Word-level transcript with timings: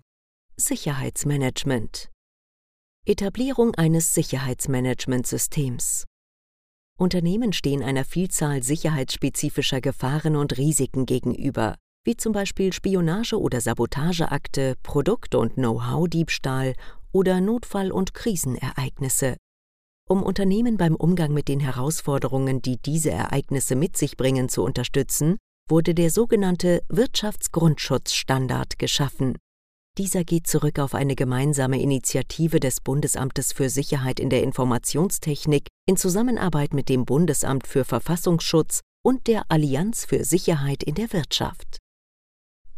Sicherheitsmanagement 0.57 2.09
Etablierung 3.05 3.73
eines 3.75 4.13
Sicherheitsmanagementsystems 4.13 6.03
Unternehmen 6.97 7.53
stehen 7.53 7.83
einer 7.83 8.03
Vielzahl 8.03 8.63
sicherheitsspezifischer 8.63 9.79
Gefahren 9.79 10.35
und 10.35 10.57
Risiken 10.57 11.05
gegenüber, 11.05 11.77
wie 12.03 12.15
zum 12.15 12.33
Beispiel 12.33 12.73
Spionage- 12.73 13.39
oder 13.39 13.61
Sabotageakte, 13.61 14.75
Produkt- 14.83 15.35
und 15.35 15.55
Know-how-Diebstahl 15.55 16.73
oder 17.11 17.41
Notfall- 17.41 17.91
und 17.91 18.13
Krisenereignisse. 18.13 19.37
Um 20.07 20.23
Unternehmen 20.23 20.77
beim 20.77 20.95
Umgang 20.95 21.33
mit 21.33 21.47
den 21.47 21.59
Herausforderungen, 21.59 22.61
die 22.61 22.77
diese 22.77 23.11
Ereignisse 23.11 23.75
mit 23.75 23.95
sich 23.95 24.17
bringen, 24.17 24.49
zu 24.49 24.63
unterstützen, 24.63 25.37
wurde 25.69 25.93
der 25.93 26.09
sogenannte 26.09 26.81
Wirtschaftsgrundschutzstandard 26.89 28.79
geschaffen. 28.79 29.37
Dieser 29.99 30.23
geht 30.23 30.47
zurück 30.47 30.79
auf 30.79 30.95
eine 30.95 31.15
gemeinsame 31.15 31.81
Initiative 31.81 32.59
des 32.59 32.81
Bundesamtes 32.81 33.53
für 33.53 33.69
Sicherheit 33.69 34.19
in 34.19 34.29
der 34.29 34.43
Informationstechnik 34.43 35.67
in 35.85 35.97
Zusammenarbeit 35.97 36.73
mit 36.73 36.89
dem 36.89 37.05
Bundesamt 37.05 37.67
für 37.67 37.83
Verfassungsschutz 37.83 38.79
und 39.05 39.27
der 39.27 39.43
Allianz 39.49 40.05
für 40.05 40.23
Sicherheit 40.23 40.83
in 40.83 40.95
der 40.95 41.13
Wirtschaft. 41.13 41.77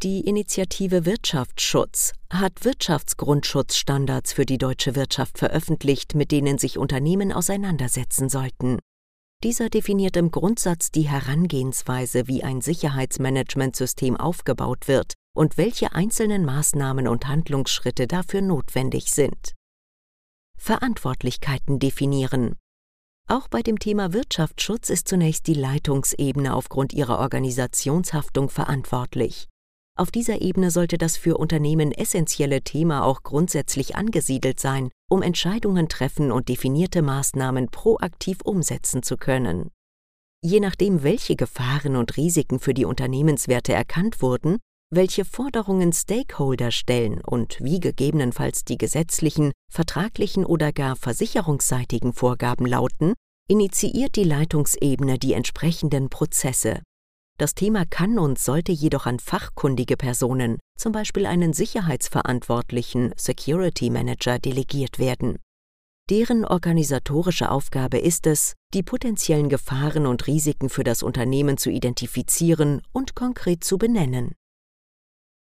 Die 0.02 0.22
Initiative 0.22 1.06
Wirtschaftsschutz 1.06 2.14
hat 2.28 2.64
Wirtschaftsgrundschutzstandards 2.64 4.32
für 4.32 4.44
die 4.44 4.58
deutsche 4.58 4.96
Wirtschaft 4.96 5.38
veröffentlicht, 5.38 6.16
mit 6.16 6.32
denen 6.32 6.58
sich 6.58 6.76
Unternehmen 6.76 7.32
auseinandersetzen 7.32 8.28
sollten. 8.28 8.80
Dieser 9.44 9.70
definiert 9.70 10.16
im 10.16 10.32
Grundsatz 10.32 10.90
die 10.90 11.08
Herangehensweise, 11.08 12.26
wie 12.26 12.42
ein 12.42 12.62
Sicherheitsmanagementsystem 12.62 14.16
aufgebaut 14.16 14.88
wird 14.88 15.14
und 15.36 15.56
welche 15.56 15.92
einzelnen 15.92 16.44
Maßnahmen 16.44 17.06
und 17.06 17.28
Handlungsschritte 17.28 18.08
dafür 18.08 18.40
notwendig 18.40 19.12
sind. 19.12 19.52
Verantwortlichkeiten 20.56 21.78
definieren. 21.78 22.56
Auch 23.28 23.46
bei 23.46 23.62
dem 23.62 23.78
Thema 23.78 24.12
Wirtschaftsschutz 24.12 24.90
ist 24.90 25.06
zunächst 25.06 25.46
die 25.46 25.54
Leitungsebene 25.54 26.56
aufgrund 26.56 26.92
ihrer 26.92 27.20
Organisationshaftung 27.20 28.48
verantwortlich. 28.48 29.46
Auf 29.94 30.10
dieser 30.10 30.40
Ebene 30.40 30.70
sollte 30.70 30.96
das 30.96 31.18
für 31.18 31.36
Unternehmen 31.36 31.92
essentielle 31.92 32.62
Thema 32.62 33.04
auch 33.04 33.22
grundsätzlich 33.22 33.94
angesiedelt 33.94 34.58
sein, 34.58 34.90
um 35.10 35.20
Entscheidungen 35.20 35.88
treffen 35.88 36.32
und 36.32 36.48
definierte 36.48 37.02
Maßnahmen 37.02 37.68
proaktiv 37.68 38.38
umsetzen 38.42 39.02
zu 39.02 39.18
können. 39.18 39.70
Je 40.42 40.60
nachdem, 40.60 41.02
welche 41.02 41.36
Gefahren 41.36 41.96
und 41.96 42.16
Risiken 42.16 42.58
für 42.58 42.72
die 42.72 42.86
Unternehmenswerte 42.86 43.74
erkannt 43.74 44.22
wurden, 44.22 44.58
welche 44.90 45.24
Forderungen 45.24 45.92
Stakeholder 45.92 46.70
stellen 46.70 47.20
und 47.20 47.58
wie 47.60 47.78
gegebenenfalls 47.78 48.64
die 48.64 48.78
gesetzlichen, 48.78 49.52
vertraglichen 49.70 50.44
oder 50.44 50.72
gar 50.72 50.96
versicherungsseitigen 50.96 52.12
Vorgaben 52.12 52.66
lauten, 52.66 53.14
initiiert 53.48 54.16
die 54.16 54.24
Leitungsebene 54.24 55.18
die 55.18 55.34
entsprechenden 55.34 56.08
Prozesse. 56.08 56.80
Das 57.38 57.54
Thema 57.54 57.84
kann 57.86 58.18
und 58.18 58.38
sollte 58.38 58.72
jedoch 58.72 59.06
an 59.06 59.18
fachkundige 59.18 59.96
Personen, 59.96 60.58
zum 60.78 60.92
Beispiel 60.92 61.26
einen 61.26 61.52
Sicherheitsverantwortlichen 61.52 63.12
Security 63.16 63.90
Manager, 63.90 64.38
delegiert 64.38 64.98
werden. 64.98 65.38
Deren 66.10 66.44
organisatorische 66.44 67.50
Aufgabe 67.50 67.98
ist 67.98 68.26
es, 68.26 68.54
die 68.74 68.82
potenziellen 68.82 69.48
Gefahren 69.48 70.06
und 70.06 70.26
Risiken 70.26 70.68
für 70.68 70.84
das 70.84 71.02
Unternehmen 71.02 71.58
zu 71.58 71.70
identifizieren 71.70 72.82
und 72.92 73.14
konkret 73.14 73.64
zu 73.64 73.78
benennen 73.78 74.32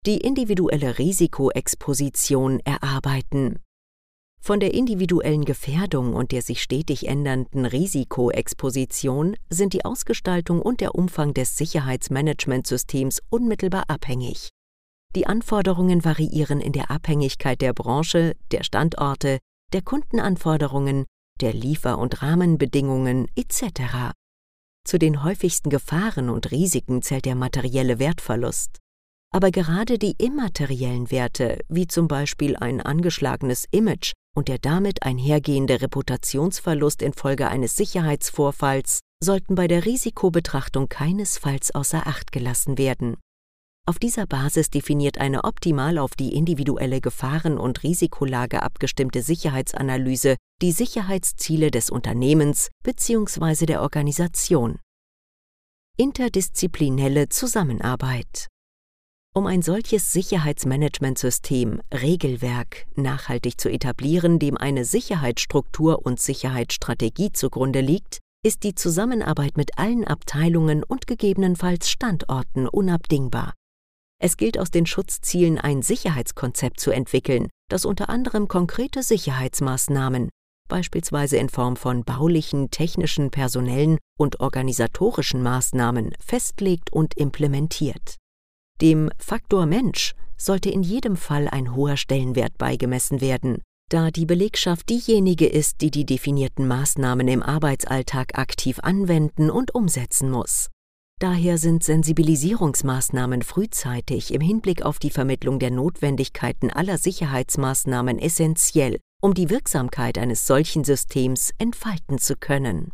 die 0.05 0.17
individuelle 0.17 0.97
Risikoexposition 0.97 2.59
erarbeiten. 2.59 3.59
Von 4.45 4.59
der 4.59 4.73
individuellen 4.73 5.45
Gefährdung 5.45 6.13
und 6.13 6.33
der 6.33 6.41
sich 6.41 6.61
stetig 6.61 7.07
ändernden 7.07 7.65
Risikoexposition 7.65 9.37
sind 9.49 9.71
die 9.71 9.85
Ausgestaltung 9.85 10.61
und 10.61 10.81
der 10.81 10.95
Umfang 10.95 11.33
des 11.33 11.55
Sicherheitsmanagementsystems 11.55 13.21
unmittelbar 13.29 13.85
abhängig. 13.87 14.49
Die 15.15 15.27
Anforderungen 15.27 16.03
variieren 16.03 16.59
in 16.59 16.73
der 16.73 16.91
Abhängigkeit 16.91 17.61
der 17.61 17.71
Branche, 17.71 18.35
der 18.51 18.65
Standorte, 18.65 19.39
der 19.71 19.81
Kundenanforderungen, 19.81 21.05
der 21.39 21.53
Liefer- 21.53 21.97
und 21.97 22.21
Rahmenbedingungen 22.21 23.29
etc. 23.37 24.11
Zu 24.85 24.99
den 24.99 25.23
häufigsten 25.23 25.69
Gefahren 25.69 26.29
und 26.29 26.51
Risiken 26.51 27.01
zählt 27.01 27.23
der 27.23 27.35
materielle 27.35 27.97
Wertverlust. 27.97 28.79
Aber 29.33 29.51
gerade 29.51 29.97
die 29.97 30.15
immateriellen 30.17 31.11
Werte, 31.11 31.61
wie 31.69 31.87
zum 31.87 32.09
Beispiel 32.09 32.57
ein 32.57 32.81
angeschlagenes 32.81 33.67
Image 33.71 34.11
und 34.35 34.47
der 34.47 34.57
damit 34.57 35.03
einhergehende 35.03 35.81
Reputationsverlust 35.81 37.01
infolge 37.01 37.47
eines 37.47 37.75
Sicherheitsvorfalls, 37.75 38.99
sollten 39.23 39.55
bei 39.55 39.67
der 39.67 39.85
Risikobetrachtung 39.85 40.89
keinesfalls 40.89 41.73
außer 41.73 42.07
Acht 42.07 42.31
gelassen 42.31 42.77
werden. 42.77 43.17
Auf 43.85 43.99
dieser 43.99 44.25
Basis 44.25 44.69
definiert 44.69 45.17
eine 45.17 45.43
optimal 45.43 45.97
auf 45.97 46.11
die 46.15 46.33
individuelle 46.35 47.01
Gefahren- 47.01 47.57
und 47.57 47.83
Risikolage 47.83 48.63
abgestimmte 48.63 49.21
Sicherheitsanalyse 49.21 50.37
die 50.61 50.71
Sicherheitsziele 50.71 51.69
des 51.69 51.89
Unternehmens 51.89 52.69
bzw. 52.83 53.65
der 53.65 53.81
Organisation. 53.81 54.79
Interdisziplinelle 55.97 57.27
Zusammenarbeit 57.27 58.47
um 59.35 59.47
ein 59.47 59.63
solches 59.63 60.13
Sicherheitsmanagementsystem, 60.13 61.81
Regelwerk, 61.91 62.85
nachhaltig 62.95 63.59
zu 63.59 63.69
etablieren, 63.69 64.37
dem 64.37 64.57
eine 64.57 64.85
Sicherheitsstruktur 64.85 66.05
und 66.05 66.19
Sicherheitsstrategie 66.19 67.31
zugrunde 67.31 67.81
liegt, 67.81 68.19
ist 68.45 68.63
die 68.63 68.75
Zusammenarbeit 68.75 69.57
mit 69.57 69.79
allen 69.79 70.05
Abteilungen 70.05 70.83
und 70.83 71.07
gegebenenfalls 71.07 71.89
Standorten 71.89 72.67
unabdingbar. 72.67 73.53
Es 74.21 74.37
gilt 74.37 74.59
aus 74.59 74.69
den 74.69 74.85
Schutzzielen 74.85 75.57
ein 75.57 75.81
Sicherheitskonzept 75.81 76.79
zu 76.79 76.91
entwickeln, 76.91 77.49
das 77.69 77.85
unter 77.85 78.09
anderem 78.09 78.47
konkrete 78.47 79.01
Sicherheitsmaßnahmen, 79.01 80.29
beispielsweise 80.69 81.37
in 81.37 81.49
Form 81.49 81.75
von 81.75 82.03
baulichen, 82.03 82.69
technischen, 82.69 83.31
personellen 83.31 83.97
und 84.17 84.41
organisatorischen 84.41 85.41
Maßnahmen, 85.41 86.13
festlegt 86.19 86.93
und 86.93 87.17
implementiert. 87.17 88.17
Dem 88.81 89.09
Faktor 89.17 89.65
Mensch 89.65 90.13
sollte 90.35 90.69
in 90.69 90.83
jedem 90.83 91.15
Fall 91.15 91.47
ein 91.47 91.73
hoher 91.73 91.95
Stellenwert 91.95 92.57
beigemessen 92.57 93.21
werden, 93.21 93.61
da 93.89 94.11
die 94.11 94.25
Belegschaft 94.25 94.89
diejenige 94.89 95.47
ist, 95.47 95.79
die 95.79 95.89
die 95.89 96.05
definierten 96.05 96.67
Maßnahmen 96.67 97.29
im 97.29 97.41
Arbeitsalltag 97.41 98.37
aktiv 98.37 98.79
anwenden 98.81 99.49
und 99.49 99.73
umsetzen 99.73 100.29
muss. 100.29 100.69
Daher 101.21 101.57
sind 101.57 101.83
Sensibilisierungsmaßnahmen 101.83 103.43
frühzeitig 103.43 104.33
im 104.33 104.41
Hinblick 104.41 104.81
auf 104.81 104.99
die 104.99 105.11
Vermittlung 105.11 105.59
der 105.59 105.71
Notwendigkeiten 105.71 106.69
aller 106.69 106.97
Sicherheitsmaßnahmen 106.97 108.19
essentiell, 108.19 108.99
um 109.21 109.33
die 109.33 109.49
Wirksamkeit 109.49 110.17
eines 110.17 110.45
solchen 110.45 110.83
Systems 110.83 111.51
entfalten 111.57 112.17
zu 112.17 112.35
können. 112.35 112.91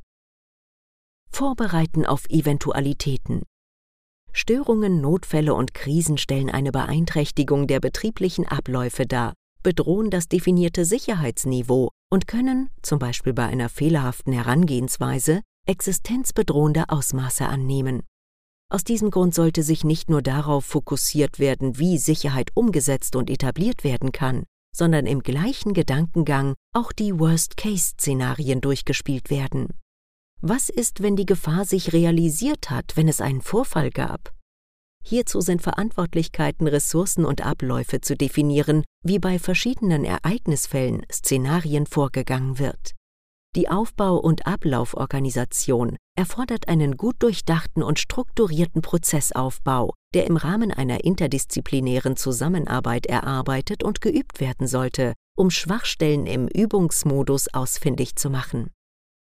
Vorbereiten 1.31 2.05
auf 2.05 2.29
Eventualitäten 2.29 3.41
Störungen, 4.39 5.01
Notfälle 5.01 5.53
und 5.53 5.73
Krisen 5.73 6.17
stellen 6.17 6.49
eine 6.49 6.71
Beeinträchtigung 6.71 7.67
der 7.67 7.81
betrieblichen 7.81 8.47
Abläufe 8.47 9.05
dar, 9.05 9.33
bedrohen 9.63 10.09
das 10.09 10.29
definierte 10.29 10.85
Sicherheitsniveau 10.85 11.89
und 12.09 12.25
können, 12.25 12.69
zum 12.81 12.99
Beispiel 12.99 13.33
bei 13.33 13.45
einer 13.47 13.67
fehlerhaften 13.67 14.31
Herangehensweise, 14.31 15.41
existenzbedrohende 15.67 16.85
Ausmaße 16.87 17.45
annehmen. 17.45 18.03
Aus 18.71 18.85
diesem 18.85 19.11
Grund 19.11 19.35
sollte 19.35 19.61
sich 19.61 19.83
nicht 19.83 20.09
nur 20.09 20.21
darauf 20.21 20.63
fokussiert 20.63 21.39
werden, 21.39 21.77
wie 21.77 21.97
Sicherheit 21.97 22.51
umgesetzt 22.53 23.17
und 23.17 23.29
etabliert 23.29 23.83
werden 23.83 24.13
kann, 24.13 24.45
sondern 24.73 25.05
im 25.05 25.21
gleichen 25.21 25.73
Gedankengang 25.73 26.55
auch 26.73 26.93
die 26.93 27.19
Worst-Case-Szenarien 27.19 28.61
durchgespielt 28.61 29.29
werden. 29.29 29.67
Was 30.41 30.69
ist, 30.69 31.03
wenn 31.03 31.17
die 31.17 31.25
Gefahr 31.25 31.65
sich 31.65 31.91
realisiert 31.91 32.69
hat, 32.69 32.95
wenn 32.95 33.09
es 33.09 33.19
einen 33.19 33.41
Vorfall 33.41 33.89
gab? 33.89 34.33
Hierzu 35.03 35.41
sind 35.41 35.61
Verantwortlichkeiten, 35.61 36.65
Ressourcen 36.67 37.25
und 37.25 37.45
Abläufe 37.45 37.99
zu 37.99 38.15
definieren, 38.15 38.85
wie 39.03 39.19
bei 39.19 39.37
verschiedenen 39.37 40.05
Ereignisfällen, 40.05 41.05
Szenarien 41.11 41.85
vorgegangen 41.87 42.57
wird. 42.57 42.95
Die 43.55 43.67
Aufbau- 43.67 44.17
und 44.17 44.47
Ablauforganisation 44.47 45.97
erfordert 46.15 46.69
einen 46.69 46.95
gut 46.95 47.15
durchdachten 47.19 47.83
und 47.83 47.99
strukturierten 47.99 48.81
Prozessaufbau, 48.81 49.93
der 50.13 50.25
im 50.25 50.37
Rahmen 50.37 50.71
einer 50.71 51.03
interdisziplinären 51.03 52.15
Zusammenarbeit 52.15 53.07
erarbeitet 53.07 53.83
und 53.83 53.99
geübt 53.99 54.39
werden 54.39 54.67
sollte, 54.67 55.15
um 55.35 55.49
Schwachstellen 55.49 56.27
im 56.27 56.47
Übungsmodus 56.47 57.47
ausfindig 57.53 58.15
zu 58.15 58.29
machen. 58.29 58.69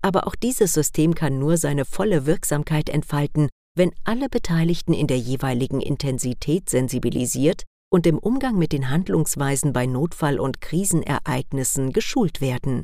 Aber 0.04 0.28
auch 0.28 0.36
dieses 0.36 0.74
System 0.74 1.16
kann 1.16 1.40
nur 1.40 1.58
seine 1.58 1.86
volle 1.86 2.26
Wirksamkeit 2.26 2.90
entfalten, 2.90 3.50
wenn 3.76 3.94
alle 4.04 4.30
Beteiligten 4.30 4.94
in 4.94 5.08
der 5.08 5.18
jeweiligen 5.18 5.82
Intensität 5.82 6.70
sensibilisiert 6.70 7.64
und 7.92 8.06
im 8.06 8.20
Umgang 8.20 8.58
mit 8.58 8.72
den 8.72 8.90
Handlungsweisen 8.90 9.72
bei 9.72 9.86
Notfall- 9.86 10.40
und 10.40 10.62
Krisenereignissen 10.62 11.94
geschult 11.94 12.42
werden. 12.42 12.84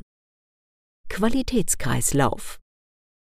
Qualitätskreislauf. 1.08 2.58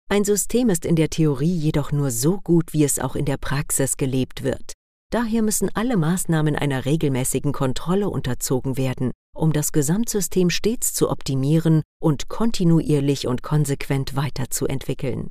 Ein 0.10 0.24
System 0.24 0.69
ist 0.69 0.86
in 0.86 0.95
der 0.95 1.10
Theorie 1.10 1.56
jedoch 1.56 1.92
nur 1.92 2.10
so 2.10 2.40
gut, 2.40 2.74
wie 2.74 2.84
es 2.84 3.00
auch 3.00 3.16
in 3.16 3.25
der 3.25 3.38
Praxis 3.38 3.98
gelebt 3.98 4.44
wird. 4.44 4.74
Daher 5.12 5.42
müssen 5.42 5.70
alle 5.74 5.98
Maßnahmen 5.98 6.56
einer 6.56 6.86
regelmäßigen 6.86 7.52
Kontrolle 7.52 8.10
unterzogen 8.10 8.78
werden, 8.78 9.12
um 9.36 9.54
das 9.54 9.72
Gesamtsystem 9.72 10.52
stets 10.52 10.94
zu 10.94 11.10
optimieren 11.10 11.82
und 12.00 12.30
kontinuierlich 12.30 13.26
und 13.26 13.42
konsequent 13.42 14.16
weiterzuentwickeln. 14.16 15.30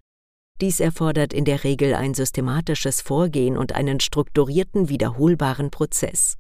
Dies 0.61 0.81
erfordert 0.81 1.33
in 1.33 1.45
der 1.45 1.63
Regel 1.63 1.95
ein 1.95 2.15
systematisches 2.15 3.01
Vorgehen 3.01 3.57
und 3.57 3.77
einen 3.77 4.01
strukturierten, 4.01 4.89
wiederholbaren 4.89 5.71
Prozess. 5.71 6.37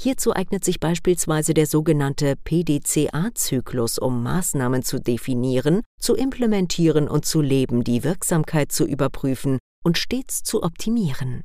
Hierzu 0.00 0.32
eignet 0.32 0.64
sich 0.64 0.78
beispielsweise 0.78 1.54
der 1.54 1.66
sogenannte 1.66 2.36
PDCA-Zyklus, 2.36 3.98
um 3.98 4.22
Maßnahmen 4.22 4.84
zu 4.84 5.00
definieren, 5.00 5.82
zu 6.00 6.14
implementieren 6.14 7.08
und 7.08 7.26
zu 7.26 7.40
leben, 7.40 7.82
die 7.82 8.04
Wirksamkeit 8.04 8.70
zu 8.70 8.86
überprüfen 8.86 9.58
und 9.82 9.98
stets 9.98 10.44
zu 10.44 10.62
optimieren. 10.62 11.42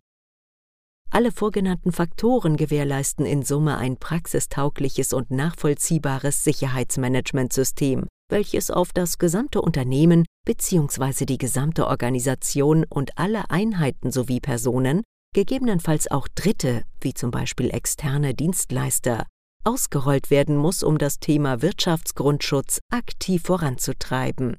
Alle 1.15 1.31
vorgenannten 1.31 1.92
Faktoren 1.92 2.57
gewährleisten 2.57 3.27
in 3.27 3.44
Summe 3.44 3.77
ein 3.77 3.98
praxistaugliches 3.98 5.13
und 5.13 5.30
nachvollziehbares 5.30 6.44
Sicherheitsmanagementsystem, 6.44 8.07
welches 8.31 8.71
auf 8.71 8.94
das 8.94 9.19
gesamte 9.19 9.62
Unternehmen 9.62 10.25
bzw. 10.48 11.25
die 11.25 11.38
gesamte 11.38 11.86
Organisation 11.86 12.83
und 12.89 13.15
alle 13.19 13.51
Einheiten 13.51 14.12
sowie 14.12 14.39
Personen 14.39 15.04
gegebenenfalls 15.36 16.10
auch 16.10 16.27
Dritte, 16.33 16.81
wie 17.00 17.13
zum 17.13 17.30
Beispiel 17.30 17.69
externe 17.69 18.33
Dienstleister, 18.33 19.27
ausgerollt 19.63 20.31
werden 20.31 20.57
muss, 20.57 20.81
um 20.81 20.98
das 20.98 21.19
Thema 21.19 21.62
Wirtschaftsgrundschutz 21.62 22.80
aktiv 22.89 23.44
voranzutreiben. 23.44 24.57